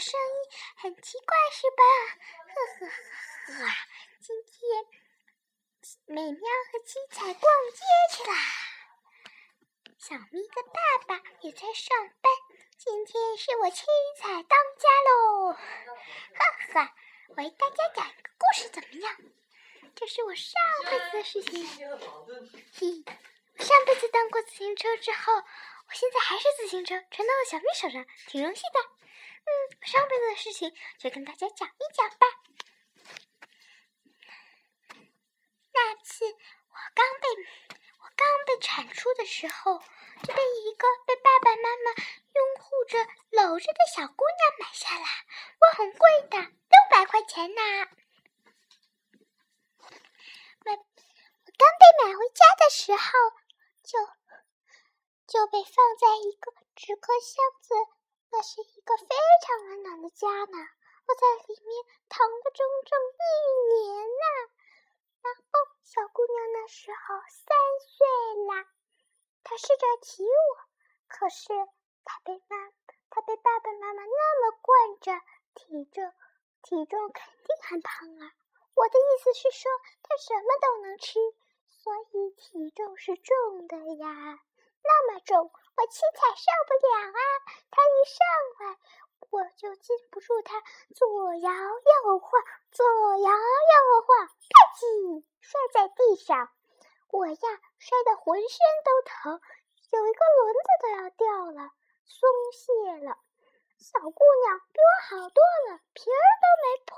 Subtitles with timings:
[0.00, 0.36] 声音
[0.76, 1.82] 很奇怪，是吧？
[2.48, 3.70] 呵呵呵呵，
[4.20, 4.86] 今天
[6.06, 6.40] 美妙
[6.72, 7.84] 和七彩逛街
[8.16, 8.34] 去啦。
[9.98, 12.32] 小咪的爸爸也在上班，
[12.78, 13.84] 今天是我七
[14.18, 15.52] 彩当家喽！
[15.52, 15.58] 哈
[16.72, 16.94] 哈，
[17.28, 19.16] 我为大家讲一个故事，怎么样？
[19.94, 20.54] 这是我上
[20.86, 21.66] 辈子的事情。
[22.72, 23.04] 嘿，
[23.62, 28.99] 上辈子当过自行车之后，我现在还是自行车，传到了小咪手上，挺荣幸的。
[29.90, 32.26] 上辈子的事情就跟大家讲一讲吧。
[35.72, 37.26] 那次我刚被
[37.98, 39.80] 我刚被产出的时候，
[40.22, 41.90] 就被一个被爸爸妈妈
[42.32, 42.98] 拥护着、
[43.30, 45.06] 搂着的小姑娘买下来，
[45.58, 47.60] 我，很贵的，六百块钱呢。
[50.62, 53.02] 刚被买回家的时候，
[53.82, 53.98] 就
[55.26, 57.74] 就被放在一个纸壳箱子，
[58.32, 59.06] 那是一个非
[59.42, 60.68] 常温暖的家呢。
[61.06, 63.22] 我在里面躺了整整一
[63.74, 64.24] 年呢。
[65.22, 65.42] 然后
[65.82, 68.06] 小姑娘那时候三岁
[68.46, 68.66] 啦，
[69.42, 70.30] 她试着骑我，
[71.08, 71.48] 可是
[72.04, 72.72] 她被妈，
[73.10, 75.20] 她被爸爸妈妈那么惯着，
[75.54, 76.12] 体重
[76.62, 78.32] 体重肯定很胖啊。
[78.74, 79.70] 我的意思是说，
[80.02, 81.18] 她什么都能吃。
[81.82, 84.38] 所以体重是重的呀，
[84.82, 87.20] 那么重，我七彩上不了啊！
[87.70, 88.16] 他一上
[88.60, 88.78] 来，
[89.30, 90.62] 我就禁不住他
[90.94, 92.42] 左摇右晃，
[92.72, 92.84] 左
[93.18, 94.34] 摇右晃，啪
[94.76, 96.50] 叽，摔在地上。
[97.10, 97.36] 我呀，
[97.78, 99.40] 摔得浑身都疼，
[99.90, 101.70] 有一个轮子都要掉了，
[102.06, 103.18] 松懈了。
[103.78, 106.94] 小姑娘比我好多了，皮儿都没破，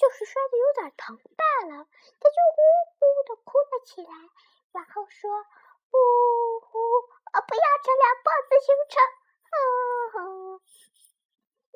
[0.00, 1.86] 就是摔得有点疼罢了。
[2.20, 2.60] 她就呜
[3.00, 4.10] 呜的哭了起来，
[4.72, 5.30] 然后说
[5.94, 5.96] ：“呜
[6.58, 8.94] 呜，我不要这辆破自行车。”。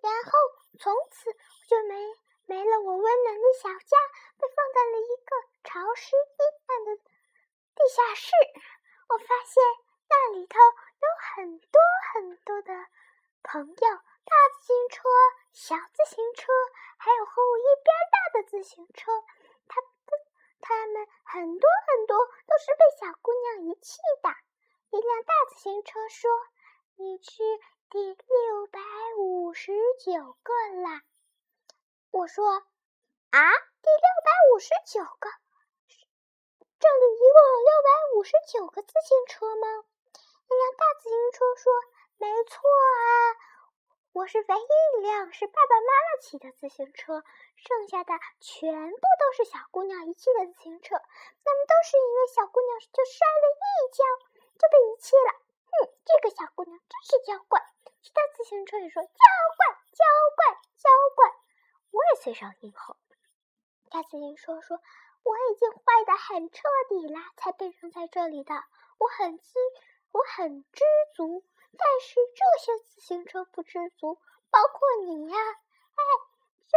[0.00, 0.31] 然后
[0.78, 1.34] 从此我
[1.69, 1.94] 就没
[2.47, 3.97] 没了我温暖的小家，
[4.39, 5.31] 被放在了一个
[5.65, 8.31] 潮湿阴暗的地下室。
[9.09, 9.62] 我发现
[10.09, 11.81] 那里头有很多
[12.12, 12.87] 很多的
[13.43, 14.00] 朋友。
[14.22, 15.09] 大自行车、
[15.53, 16.53] 小自行车，
[16.99, 19.10] 还有和我一边大的自行车，
[19.66, 19.81] 他
[20.60, 22.16] 他们很多很多
[22.47, 24.31] 都是被小姑娘遗弃的。
[24.93, 26.28] 一辆大自行车说
[26.99, 27.31] ：“你是
[27.91, 28.81] 第六百
[29.19, 29.73] 五十
[30.05, 30.53] 九个
[30.83, 31.03] 啦。”
[32.11, 32.45] 我说
[33.31, 35.31] ：“啊，第六百五十九个？
[36.81, 39.84] 这里一共有六百五十九个自行车吗？”
[40.51, 41.72] 那辆大自行车说
[42.19, 43.47] ：“没错啊。”
[44.12, 47.22] 我是唯一一辆是爸爸妈妈骑的自行车，
[47.55, 50.97] 剩下的全部都是小姑娘遗弃的自行车。
[50.97, 54.03] 那么都是因为小姑娘就摔了一跤
[54.60, 55.32] 就被遗弃了。
[55.72, 57.65] 哼，这个小姑娘真是娇惯。
[58.03, 59.09] 其他自行车也说娇
[59.56, 60.04] 惯、娇
[60.37, 61.32] 惯、娇惯。
[61.91, 62.97] 我也随上应和。
[63.91, 64.81] 大自行车说
[65.25, 68.54] ：“我已经坏的很彻底了，才被扔在这里的。
[68.98, 69.54] 我很知，
[70.12, 70.84] 我很知
[71.15, 71.44] 足。”
[71.78, 74.19] 但是这些自行车不知足，
[74.50, 75.38] 包括你呀！
[75.38, 76.03] 哎，
[76.69, 76.77] 这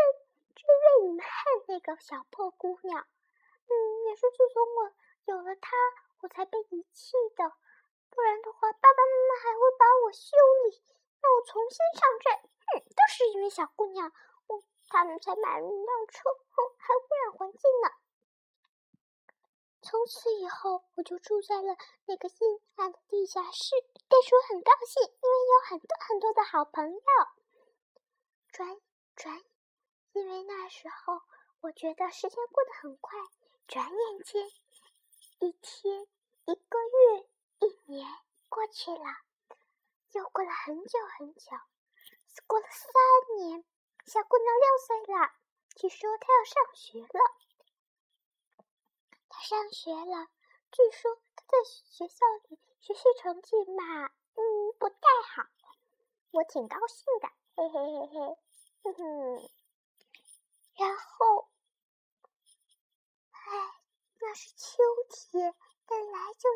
[0.56, 1.32] 这为你们恨
[1.68, 3.74] 那个小破姑娘，嗯，
[4.08, 4.94] 也是自从我
[5.26, 5.72] 有了她，
[6.22, 7.52] 我才被遗弃的。
[8.16, 10.38] 不然的话，爸爸妈妈还会把我修
[10.70, 10.82] 理，
[11.20, 12.50] 让我重新上阵。
[12.62, 14.12] 哼，都是因为小姑娘，
[14.48, 16.30] 我他们才买了一辆车，
[16.78, 17.90] 还污染环境呢。
[19.82, 21.76] 从此以后，我就住在了
[22.06, 23.76] 那个阴暗的地下室。
[24.08, 27.00] 但是我很高兴，因为有很多很多的好朋友。
[28.50, 28.80] 转
[29.16, 29.42] 转，
[30.14, 31.20] 因为那时候
[31.62, 33.20] 我觉得时间过得很快，
[33.68, 34.48] 转眼间，
[35.40, 36.08] 一天、
[36.46, 37.28] 一个月、
[37.64, 38.06] 一年
[38.50, 39.06] 过去了，
[40.12, 41.52] 又过了很久很久。
[42.48, 43.64] 过了三年，
[44.06, 45.32] 小姑娘六岁了，
[45.76, 47.20] 据说她要上学了。
[49.30, 50.28] 他上学了，
[50.72, 54.96] 据说他在学校里学习成绩嘛，嗯，不太
[55.26, 55.44] 好。
[56.32, 58.38] 我挺高兴的，嘿嘿嘿嘿，
[58.84, 59.50] 哼哼。
[60.76, 61.48] 然后，
[63.32, 63.82] 唉，
[64.20, 65.56] 那是秋天，
[65.86, 66.50] 本来就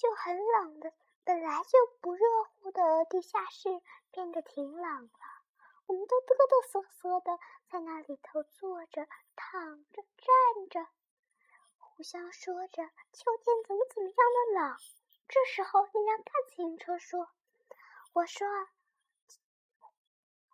[0.00, 0.94] 就很冷的，
[1.24, 3.68] 本来就不热乎的地下室
[4.10, 5.10] 变得挺冷了。
[5.84, 7.38] 我们都哆哆嗦嗦的
[7.70, 9.06] 在那里头坐着、
[9.36, 10.86] 躺着、站着。
[11.76, 12.82] 互相说着
[13.12, 14.78] 秋天怎么怎么样的冷。
[15.28, 17.28] 这时候，那辆大自行车说
[18.14, 18.48] ：“我说，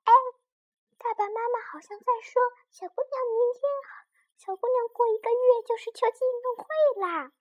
[0.02, 0.12] 哎，
[0.98, 3.62] 爸爸妈妈好像在说，小姑娘明天，
[4.38, 6.66] 小姑娘过一个月就是秋季运动会
[7.00, 7.32] 啦。”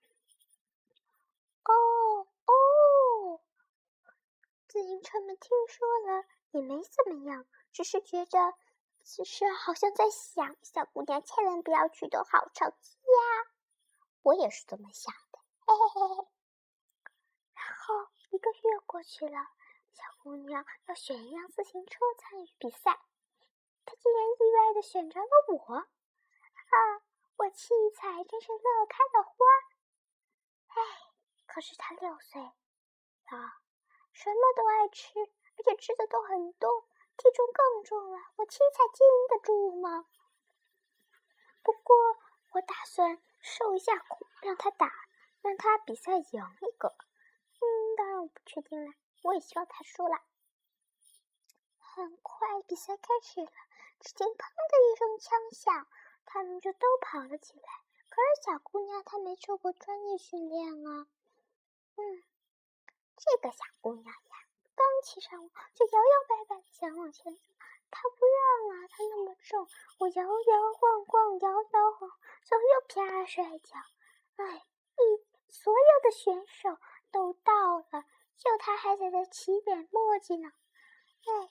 [1.66, 1.72] 哦，
[4.76, 8.52] 自行车们听说了也没怎么样，只是觉着
[9.02, 13.52] 只是好像在想：小姑娘千万不要取得好成绩呀！
[14.20, 16.28] 我也是这么想的，嘿嘿嘿。
[17.54, 19.48] 然后一个月过去了，
[19.94, 23.00] 小姑娘要选一辆自行车参与比赛，
[23.86, 25.74] 她竟然意外的选着了我！
[25.74, 27.00] 啊，
[27.38, 29.36] 我七彩真是乐开了花。
[30.66, 31.14] 哎，
[31.46, 33.62] 可是她六岁啊，
[34.16, 36.86] 什么都爱吃，而且吃的都很多。
[37.18, 40.06] 体重更重了，我七彩经得住吗？
[41.62, 41.94] 不过
[42.52, 44.90] 我打算受一下苦，让他打，
[45.42, 46.96] 让他比赛赢一个。
[47.60, 50.22] 嗯，当然我不确定了，我也希望他输了。
[51.78, 53.50] 很快比赛开始了，
[54.00, 55.86] 只听“砰”的一声枪响，
[56.24, 57.68] 他们就都跑了起来。
[58.08, 61.06] 可是小姑娘她没受过专业训练啊。
[61.96, 62.22] 嗯，
[63.26, 64.32] 这个小姑娘呀。
[64.74, 67.42] 刚骑上我，就摇摇摆摆的想往前走，
[67.90, 69.66] 他不让啊，他那么重，
[69.98, 72.10] 我摇摇晃晃，摇摇晃，
[72.44, 73.78] 最后又啪摔跤。
[74.36, 76.78] 哎，一所有的选手
[77.10, 78.04] 都到了，
[78.36, 80.52] 就他还在那起点墨迹呢。
[81.24, 81.48] 哎，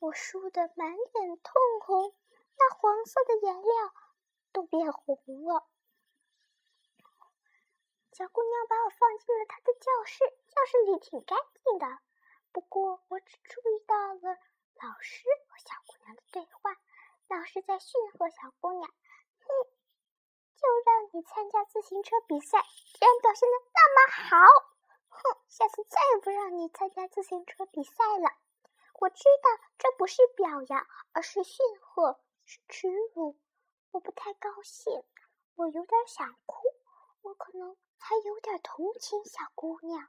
[0.00, 2.14] 我输得满脸通红，
[2.58, 3.94] 那黄色的颜料
[4.52, 5.16] 都变红
[5.46, 5.66] 了。
[8.12, 10.18] 小姑娘把我放进了她的教室，
[10.48, 11.98] 教室里挺干净的。
[12.52, 14.36] 不过我只注意到了
[14.82, 16.76] 老师和小姑娘的对话。
[17.28, 18.90] 老师在训斥小姑娘
[19.38, 19.46] ：“哼，
[20.56, 24.36] 就让你参加自行车比赛，居然表现的那么好，
[25.08, 28.36] 哼，下次再也不让你参加自行车比赛了。”
[29.00, 33.38] 我知道这不是表扬，而是训话，是耻辱。
[33.92, 35.04] 我不太高兴，
[35.54, 36.66] 我有点想哭，
[37.22, 37.76] 我可能。
[38.00, 40.08] 还有点同情小姑娘。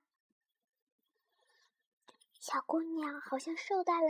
[2.40, 4.10] 小姑娘好像受到了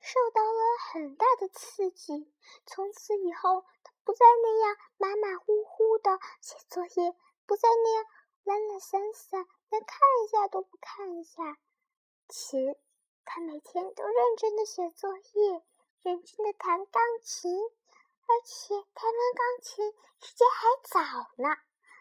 [0.00, 0.60] 受到了
[0.92, 2.30] 很大的刺激，
[2.66, 7.16] 从此以后，她不再那样马马虎虎的写作业，
[7.46, 8.04] 不再那样
[8.44, 11.56] 懒懒散散，连看一下都不看一下。
[12.28, 12.76] 琴，
[13.24, 15.64] 她每天都认真的写作业，
[16.02, 21.00] 认真的弹钢琴，而且弹完钢琴时间还早
[21.42, 21.56] 呢。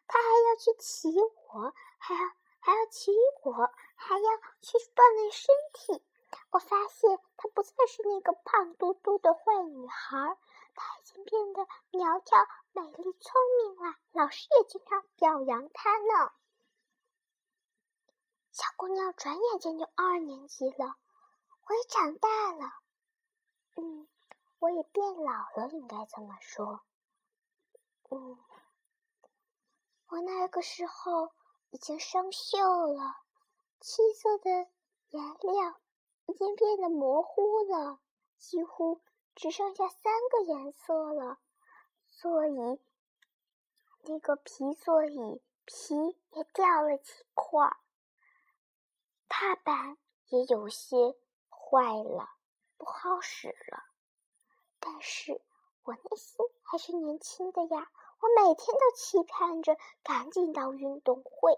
[0.08, 2.22] 他还要去骑我，还要
[2.60, 3.12] 还要骑
[3.44, 3.54] 我，
[3.96, 6.04] 还要去锻炼身体。
[6.52, 10.38] 我发现她不再是那个胖嘟嘟的坏女孩，
[10.76, 12.38] 她已经变得苗条、
[12.72, 13.32] 美丽、聪
[13.64, 13.96] 明了。
[14.12, 16.32] 老师也经常表扬她呢。
[18.52, 20.96] 小姑娘转眼间就二年级了，
[21.68, 22.74] 我也长大了，
[23.76, 24.08] 嗯，
[24.60, 26.82] 我也变老了，应该这么说，
[28.10, 28.38] 嗯。
[30.10, 31.32] 我那个时候
[31.70, 33.18] 已经生锈了，
[33.82, 34.50] 漆色的
[35.10, 35.80] 颜料
[36.28, 38.00] 已经变得模糊了，
[38.38, 39.02] 几乎
[39.36, 41.40] 只剩下三个颜色了。
[42.10, 42.80] 座椅，
[44.04, 45.94] 那个皮座椅皮
[46.32, 47.78] 也掉了几块，
[49.28, 49.98] 踏板
[50.30, 51.18] 也有些
[51.50, 52.30] 坏了，
[52.78, 53.84] 不好使了。
[54.80, 55.42] 但是
[55.84, 57.92] 我内心还是年轻的呀。
[58.20, 61.58] 我每天都期盼着赶紧到运动会，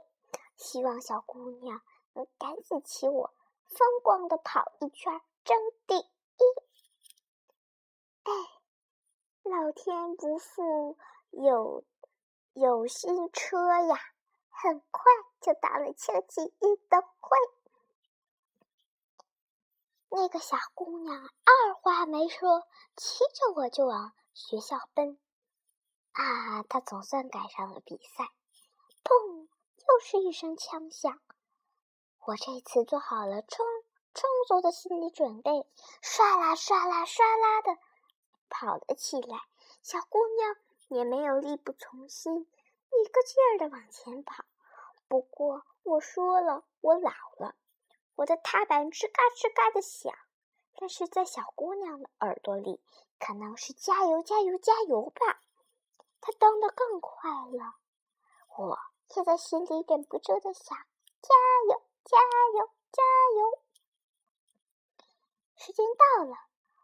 [0.57, 1.81] 希望小姑娘
[2.13, 3.33] 能赶紧骑我，
[3.65, 6.03] 风光的跑一圈，争第一。
[8.23, 8.31] 哎，
[9.43, 10.97] 老天不负
[11.31, 11.83] 有
[12.53, 13.97] 有心车呀，
[14.49, 15.03] 很快
[15.39, 17.37] 就到了秋季运动会。
[20.09, 22.63] 那个小姑娘二话没说，
[22.97, 25.17] 骑着我就往学校奔。
[26.19, 26.63] 啊！
[26.67, 28.25] 他总算赶上了比赛，
[29.05, 29.47] 砰！
[29.87, 31.21] 又是一声枪响。
[32.25, 33.65] 我这次做好了充
[34.13, 35.65] 充足的心理准备，
[36.03, 37.79] 唰啦唰啦唰啦的
[38.49, 39.39] 跑了起来。
[39.81, 40.57] 小姑娘
[40.89, 44.43] 也没有力不从心，一个劲儿的往前跑。
[45.07, 47.55] 不过我说了，我老了，
[48.15, 50.13] 我的踏板吱嘎吱嘎的响，
[50.75, 52.81] 但是在小姑娘的耳朵里，
[53.17, 55.41] 可能是加油加油加油吧。
[56.21, 57.75] 他蹬得更快了，
[58.57, 60.77] 我现在心里忍不住的想：
[61.21, 61.35] 加
[61.69, 62.17] 油，加
[62.57, 63.03] 油，加
[63.37, 63.63] 油！
[65.55, 66.35] 时间到了，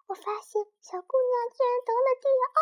[0.07, 2.59] 我发现小姑娘竟然得了第二。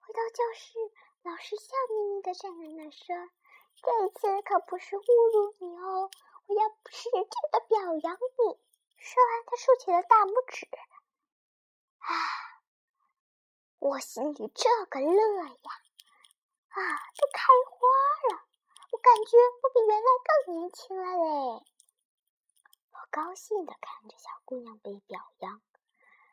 [0.00, 0.78] 回到教室，
[1.22, 3.30] 老师笑眯眯的站在那说
[3.82, 5.02] ：“这次可不是侮
[5.32, 6.10] 辱你哦，
[6.46, 8.58] 我要使劲的表扬你。”
[8.96, 10.66] 说完，他竖起了大拇指。
[11.98, 12.08] 啊，
[13.78, 15.54] 我心里这个乐呀！
[16.78, 16.80] 啊，
[17.16, 17.88] 都开花
[18.30, 18.44] 了！
[18.92, 21.64] 我感觉我比原来更年轻了嘞。
[22.92, 25.60] 我高兴的看着小姑娘被表扬，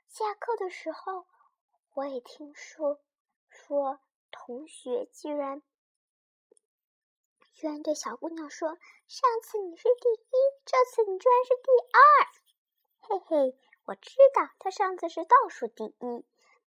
[0.08, 1.26] 下课的时候，
[1.96, 3.00] 我也听说，
[3.50, 4.00] 说
[4.30, 5.64] 同学居然
[7.54, 8.78] 居然对小姑娘说
[9.10, 12.00] ：“上次你是第一，这次你居然是第二。”
[13.02, 16.26] 嘿嘿，我知道他上次是倒数第一，嗯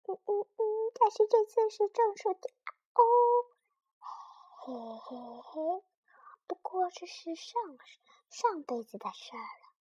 [0.04, 0.62] 嗯嗯，
[1.00, 3.02] 但是这次是正数第二哦。
[4.64, 5.82] 嘿嘿嘿，
[6.46, 7.60] 不过这是上
[8.30, 9.74] 上辈子的事儿了，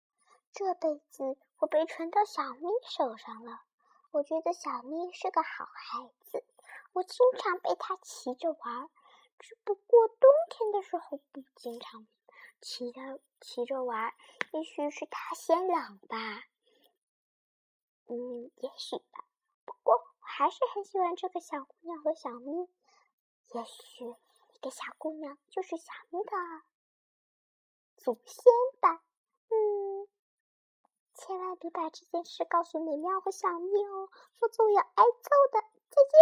[0.52, 3.60] 这辈子我被传到小咪手上了。
[4.10, 6.42] 我觉得小咪是个好孩子，
[6.94, 8.88] 我经常被他骑着玩，
[9.38, 12.06] 只不过冬天的时候不经常
[12.62, 14.14] 骑着骑着玩，
[14.52, 16.16] 也许是他嫌冷吧。
[18.06, 19.26] 嗯，也许吧。
[19.66, 22.66] 不过我还是很喜欢这个小姑娘和小咪。
[23.52, 24.16] 也许。
[24.61, 26.31] 这小姑娘就是小咪的
[27.97, 28.45] 祖先
[28.81, 29.02] 吧？
[29.49, 30.07] 嗯，
[31.14, 35.61] 千万别把这件事告诉美妙和小咪哦，否则我要挨揍的。
[35.90, 36.14] 再见！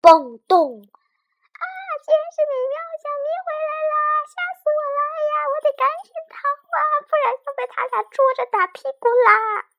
[0.00, 0.80] 蹦动！
[0.80, 1.64] 啊，
[2.00, 3.94] 竟然是美妙和小咪回来啦！
[4.24, 4.98] 吓死我了！
[5.12, 9.69] 哎呀，我得赶紧逃啊，不然要被他俩捉着打屁股啦！